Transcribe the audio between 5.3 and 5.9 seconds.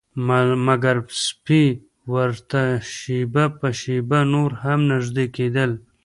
کیدل